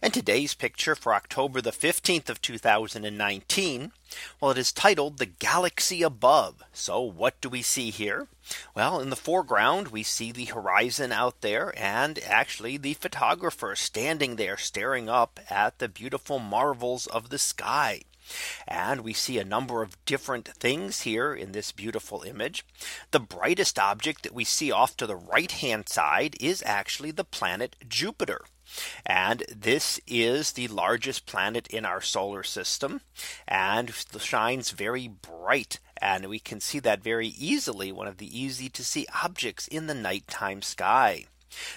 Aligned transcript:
And 0.00 0.14
today's 0.14 0.54
picture 0.54 0.94
for 0.94 1.14
October 1.14 1.60
the 1.60 1.72
15th 1.72 2.28
of 2.28 2.40
2019. 2.40 3.92
Well, 4.40 4.50
it 4.50 4.58
is 4.58 4.72
titled 4.72 5.18
the 5.18 5.26
galaxy 5.26 6.02
above. 6.02 6.62
So 6.72 7.00
what 7.00 7.40
do 7.40 7.48
we 7.48 7.62
see 7.62 7.90
here? 7.90 8.28
Well, 8.74 9.00
in 9.00 9.10
the 9.10 9.16
foreground, 9.16 9.88
we 9.88 10.02
see 10.02 10.32
the 10.32 10.46
horizon 10.46 11.12
out 11.12 11.40
there 11.42 11.72
and 11.76 12.18
actually 12.24 12.76
the 12.76 12.94
photographer 12.94 13.76
standing 13.76 14.36
there 14.36 14.56
staring 14.56 15.08
up 15.08 15.40
at 15.50 15.78
the 15.78 15.88
beautiful 15.88 16.38
marvels 16.38 17.06
of 17.06 17.28
the 17.28 17.38
sky. 17.38 18.02
And 18.66 19.00
we 19.00 19.12
see 19.12 19.38
a 19.38 19.44
number 19.44 19.82
of 19.82 20.02
different 20.04 20.48
things 20.48 21.02
here 21.02 21.34
in 21.34 21.52
this 21.52 21.72
beautiful 21.72 22.22
image. 22.22 22.64
The 23.10 23.20
brightest 23.20 23.78
object 23.78 24.22
that 24.22 24.34
we 24.34 24.44
see 24.44 24.70
off 24.70 24.96
to 24.98 25.06
the 25.06 25.16
right 25.16 25.50
hand 25.50 25.88
side 25.88 26.36
is 26.40 26.62
actually 26.66 27.10
the 27.10 27.24
planet 27.24 27.76
Jupiter. 27.88 28.44
And 29.06 29.44
this 29.48 30.00
is 30.06 30.52
the 30.52 30.68
largest 30.68 31.26
planet 31.26 31.66
in 31.68 31.84
our 31.84 32.00
solar 32.00 32.42
system 32.42 33.00
and 33.46 33.92
shines 34.18 34.70
very 34.70 35.08
bright. 35.08 35.78
And 36.00 36.26
we 36.26 36.38
can 36.38 36.60
see 36.60 36.78
that 36.80 37.02
very 37.02 37.28
easily 37.28 37.92
one 37.92 38.06
of 38.06 38.18
the 38.18 38.38
easy 38.38 38.68
to 38.70 38.84
see 38.84 39.06
objects 39.22 39.66
in 39.68 39.86
the 39.86 39.94
nighttime 39.94 40.62
sky. 40.62 41.26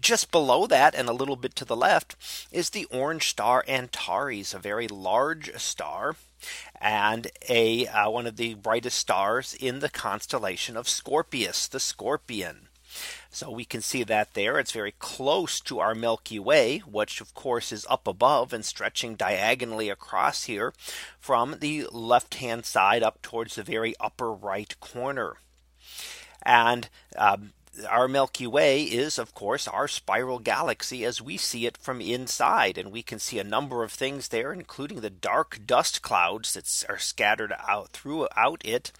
Just 0.00 0.30
below 0.30 0.66
that 0.66 0.94
and 0.94 1.08
a 1.08 1.12
little 1.12 1.36
bit 1.36 1.54
to 1.56 1.64
the 1.64 1.76
left 1.76 2.16
is 2.50 2.70
the 2.70 2.84
orange 2.86 3.30
star 3.30 3.64
Antares, 3.68 4.52
a 4.52 4.58
very 4.58 4.88
large 4.88 5.56
star 5.58 6.16
and 6.80 7.28
a 7.48 7.86
uh, 7.86 8.10
one 8.10 8.26
of 8.26 8.36
the 8.36 8.54
brightest 8.54 8.98
stars 8.98 9.54
in 9.54 9.78
the 9.78 9.88
constellation 9.88 10.76
of 10.76 10.88
Scorpius, 10.88 11.68
the 11.68 11.80
scorpion. 11.80 12.68
So 13.30 13.50
we 13.50 13.64
can 13.64 13.80
see 13.80 14.02
that 14.04 14.34
there 14.34 14.58
it's 14.58 14.72
very 14.72 14.94
close 14.98 15.60
to 15.60 15.78
our 15.78 15.94
Milky 15.94 16.38
Way, 16.38 16.78
which 16.78 17.20
of 17.20 17.34
course 17.34 17.72
is 17.72 17.86
up 17.88 18.06
above 18.06 18.52
and 18.52 18.64
stretching 18.64 19.14
diagonally 19.14 19.88
across 19.88 20.44
here 20.44 20.74
from 21.18 21.56
the 21.60 21.86
left 21.90 22.34
hand 22.34 22.66
side 22.66 23.02
up 23.02 23.22
towards 23.22 23.54
the 23.54 23.62
very 23.62 23.94
upper 24.00 24.32
right 24.32 24.78
corner. 24.80 25.36
And 26.44 26.88
um, 27.16 27.52
our 27.88 28.06
Milky 28.06 28.46
Way 28.46 28.82
is 28.82 29.18
of 29.18 29.34
course 29.34 29.66
our 29.66 29.88
spiral 29.88 30.38
galaxy 30.38 31.04
as 31.04 31.22
we 31.22 31.36
see 31.36 31.66
it 31.66 31.76
from 31.76 32.00
inside 32.00 32.76
and 32.76 32.92
we 32.92 33.02
can 33.02 33.18
see 33.18 33.38
a 33.38 33.44
number 33.44 33.82
of 33.82 33.92
things 33.92 34.28
there 34.28 34.52
including 34.52 35.00
the 35.00 35.10
dark 35.10 35.60
dust 35.64 36.02
clouds 36.02 36.54
that 36.54 36.84
are 36.88 36.98
scattered 36.98 37.52
out 37.66 37.90
throughout 37.90 38.60
it 38.64 38.92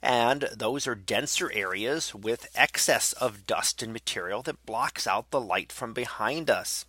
and 0.00 0.48
those 0.56 0.86
are 0.86 0.94
denser 0.94 1.50
areas 1.52 2.14
with 2.14 2.50
excess 2.54 3.12
of 3.14 3.46
dust 3.46 3.82
and 3.82 3.92
material 3.92 4.42
that 4.42 4.64
blocks 4.64 5.06
out 5.06 5.30
the 5.30 5.40
light 5.40 5.72
from 5.72 5.92
behind 5.92 6.48
us 6.48 6.84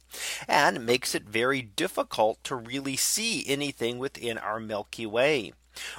and 0.48 0.86
makes 0.86 1.16
it 1.16 1.24
very 1.24 1.62
difficult 1.62 2.44
to 2.44 2.56
really 2.56 2.96
see 2.96 3.44
anything 3.48 3.98
within 3.98 4.38
our 4.38 4.60
Milky 4.60 5.06
Way. 5.06 5.54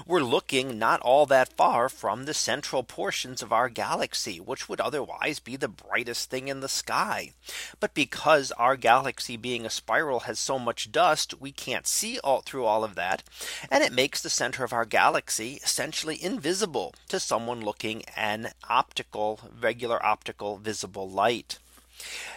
We're 0.07 0.21
looking 0.21 0.79
not 0.79 1.01
all 1.01 1.27
that 1.27 1.57
far 1.57 1.89
from 1.89 2.25
the 2.25 2.35
central 2.35 2.83
portions 2.83 3.43
of 3.43 3.53
our 3.53 3.69
galaxy, 3.69 4.39
which 4.39 4.69
would 4.69 4.81
otherwise 4.81 5.39
be 5.39 5.57
the 5.57 5.69
brightest 5.69 6.31
thing 6.31 6.49
in 6.49 6.61
the 6.61 6.69
sky. 6.69 7.33
But 7.81 7.95
because 7.95 8.53
our 8.53 8.77
galaxy 8.77 9.37
being 9.37 9.65
a 9.65 9.71
spiral 9.71 10.21
has 10.21 10.39
so 10.39 10.59
much 10.59 10.93
dust, 10.93 11.41
we 11.41 11.53
can't 11.53 11.87
see 11.87 12.19
all 12.21 12.43
through 12.43 12.65
all 12.65 12.85
of 12.85 12.95
that. 12.97 13.23
And 13.71 13.83
it 13.83 13.93
makes 13.93 14.21
the 14.21 14.31
center 14.31 14.65
of 14.65 14.73
our 14.73 14.85
galaxy 14.85 15.61
essentially 15.63 16.23
invisible 16.23 16.95
to 17.09 17.19
someone 17.19 17.61
looking 17.61 18.03
an 18.17 18.53
optical 18.69 19.41
regular 19.61 20.05
optical 20.05 20.59
visible 20.59 21.09
light. 21.09 21.59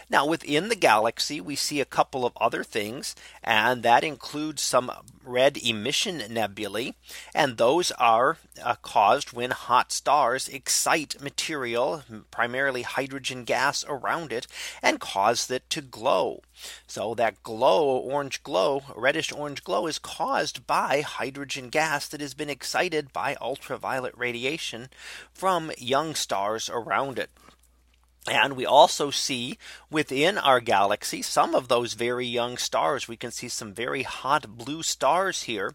Now 0.08 0.24
within 0.24 0.68
the 0.68 0.76
galaxy, 0.76 1.40
we 1.40 1.56
see 1.56 1.80
a 1.80 1.84
couple 1.84 2.24
of 2.24 2.36
other 2.40 2.62
things, 2.62 3.16
and 3.42 3.82
that 3.82 4.04
includes 4.04 4.62
some 4.62 4.92
red 5.24 5.56
emission 5.56 6.22
nebulae. 6.30 6.94
And 7.34 7.56
those 7.56 7.90
are 7.92 8.38
uh, 8.62 8.76
caused 8.82 9.32
when 9.32 9.50
hot 9.50 9.90
stars 9.90 10.48
excite 10.48 11.20
material, 11.20 12.04
primarily 12.30 12.82
hydrogen 12.82 13.44
gas 13.44 13.84
around 13.88 14.32
it, 14.32 14.46
and 14.82 15.00
cause 15.00 15.50
it 15.50 15.68
to 15.70 15.80
glow. 15.80 16.42
So 16.86 17.14
that 17.14 17.42
glow, 17.42 17.98
orange 17.98 18.42
glow, 18.42 18.82
reddish 18.94 19.32
orange 19.32 19.64
glow 19.64 19.86
is 19.86 19.98
caused 19.98 20.66
by 20.66 21.00
hydrogen 21.00 21.68
gas 21.68 22.06
that 22.08 22.20
has 22.20 22.34
been 22.34 22.50
excited 22.50 23.12
by 23.12 23.36
ultraviolet 23.40 24.16
radiation 24.16 24.88
from 25.32 25.72
young 25.78 26.14
stars 26.14 26.70
around 26.72 27.18
it. 27.18 27.30
And 28.28 28.56
we 28.56 28.66
also 28.66 29.10
see 29.10 29.56
within 29.90 30.36
our 30.36 30.60
galaxy 30.60 31.22
some 31.22 31.54
of 31.54 31.68
those 31.68 31.94
very 31.94 32.26
young 32.26 32.56
stars. 32.56 33.06
We 33.06 33.16
can 33.16 33.30
see 33.30 33.48
some 33.48 33.72
very 33.72 34.02
hot 34.02 34.56
blue 34.56 34.82
stars 34.82 35.44
here. 35.44 35.74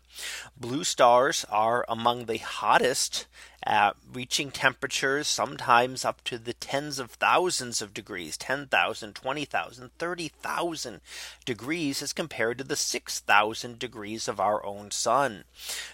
Blue 0.57 0.83
stars 0.83 1.45
are 1.49 1.85
among 1.87 2.25
the 2.25 2.39
hottest 2.39 3.25
uh, 3.65 3.91
reaching 4.11 4.49
temperatures 4.49 5.27
sometimes 5.27 6.03
up 6.03 6.23
to 6.23 6.37
the 6.37 6.53
tens 6.53 6.97
of 6.97 7.11
thousands 7.11 7.81
of 7.81 7.93
degrees 7.93 8.35
10,000 8.37 9.13
20,000 9.13 9.91
30,000 9.97 11.01
degrees 11.45 12.01
as 12.01 12.13
compared 12.13 12.57
to 12.57 12.63
the 12.63 12.75
6,000 12.75 13.77
degrees 13.77 14.27
of 14.27 14.39
our 14.39 14.65
own 14.65 14.89
sun. 14.89 15.43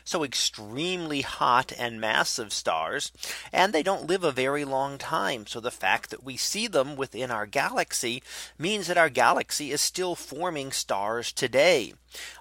So 0.06 0.24
extremely 0.24 1.22
hot 1.22 1.74
and 1.78 2.00
massive 2.00 2.54
stars 2.54 3.12
and 3.52 3.74
they 3.74 3.84
don't 3.84 4.08
live 4.08 4.24
a 4.24 4.32
very 4.32 4.64
long 4.64 4.98
time. 4.98 5.46
So 5.46 5.60
the 5.60 5.72
fact 5.72 6.10
that 6.10 6.24
we 6.24 6.38
see 6.38 6.68
them 6.68 6.96
within 6.96 7.32
our 7.32 7.46
galaxy 7.46 8.24
means 8.58 8.88
that 8.88 8.98
our 8.98 9.10
galaxy 9.10 9.72
is 9.72 9.82
still 9.82 10.16
forming 10.16 10.72
stars 10.72 11.32
today. 11.34 11.94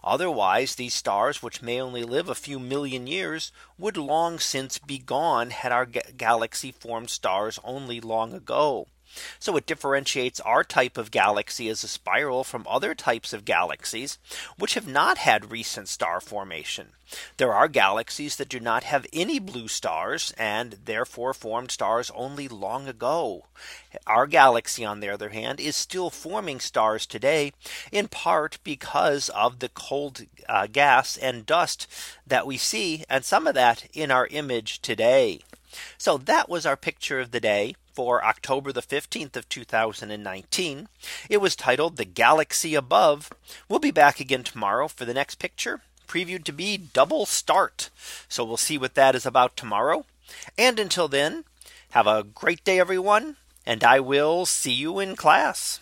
Otherwise, 0.05 0.77
these 0.77 0.95
stars, 0.95 1.43
which 1.43 1.61
may 1.61 1.81
only 1.81 2.05
live 2.05 2.29
a 2.29 2.35
few 2.35 2.59
million 2.59 3.07
years, 3.07 3.51
would 3.77 3.97
long 3.97 4.39
since 4.39 4.79
be 4.79 4.99
gone 4.99 5.16
had 5.51 5.73
our 5.73 5.87
galaxy 5.87 6.73
formed 6.73 7.11
stars 7.11 7.59
only 7.65 8.01
long 8.01 8.33
ago. 8.33 8.89
So 9.39 9.57
it 9.57 9.67
differentiates 9.67 10.41
our 10.41 10.65
type 10.65 10.99
of 10.99 11.11
galaxy 11.11 11.69
as 11.69 11.85
a 11.85 11.89
spiral 11.89 12.45
from 12.45 12.67
other 12.69 12.95
types 12.95 13.33
of 13.33 13.45
galaxies, 13.45 14.19
which 14.59 14.75
have 14.75 14.87
not 14.87 15.19
had 15.19 15.51
recent 15.51 15.89
star 15.89 16.21
formation. 16.21 16.89
There 17.37 17.55
are 17.55 17.69
galaxies 17.69 18.35
that 18.37 18.49
do 18.49 18.59
not 18.59 18.83
have 18.83 19.07
any 19.13 19.39
blue 19.39 19.69
stars 19.69 20.35
and 20.37 20.73
therefore 20.85 21.35
formed 21.35 21.71
stars 21.71 22.11
only 22.15 22.49
long 22.49 22.89
ago. 22.89 23.45
Our 24.07 24.27
galaxy, 24.27 24.85
on 24.85 25.01
the 25.01 25.09
other 25.09 25.29
hand, 25.29 25.61
is 25.61 25.77
still 25.77 26.11
forming 26.11 26.59
stars 26.59 27.07
today, 27.07 27.53
in 27.93 28.09
part 28.09 28.59
because 28.65 29.29
of 29.29 29.61
the 29.61 29.69
cold 29.69 30.27
uh, 30.49 30.67
gas 30.67 31.17
and 31.17 31.47
dust 31.47 31.87
that 32.27 32.47
we 32.47 32.57
see, 32.57 33.05
and 33.09 33.25
some 33.25 33.47
of 33.47 33.55
that 33.55 33.87
in 33.95 34.11
our 34.11 34.27
image 34.27 34.81
today. 34.81 35.41
So 35.99 36.19
that 36.19 36.49
was 36.49 36.67
our 36.67 36.77
picture 36.77 37.21
of 37.21 37.31
the 37.31 37.41
day 37.41 37.75
for 37.93 38.25
October 38.25 38.73
the 38.73 38.83
15th 38.83 39.37
of 39.37 39.49
2019. 39.49 40.89
It 41.31 41.41
was 41.41 41.57
titled 41.57 41.97
the 41.97 42.05
galaxy 42.05 42.75
above. 42.75 43.31
We'll 43.69 43.79
be 43.79 43.91
back 43.91 44.21
again 44.21 44.45
tomorrow 44.45 44.89
for 44.89 45.05
the 45.05 45.15
next 45.15 45.37
picture 45.37 45.81
previewed 46.07 46.45
to 46.45 46.53
be 46.53 46.77
double 46.77 47.27
start. 47.27 47.91
So 48.29 48.45
we'll 48.45 48.57
see 48.57 48.79
what 48.79 48.95
that 48.95 49.15
is 49.15 49.27
about 49.27 49.57
tomorrow. 49.57 50.05
And 50.57 50.79
until 50.79 51.09
then, 51.09 51.45
have 51.91 52.07
a 52.07 52.25
great 52.25 52.65
day, 52.65 52.79
everyone. 52.81 53.37
And 53.65 53.83
I 53.83 54.01
will 54.01 54.47
see 54.47 54.73
you 54.73 54.99
in 54.99 55.17
class. 55.17 55.81